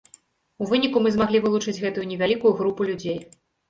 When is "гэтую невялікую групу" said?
1.87-2.93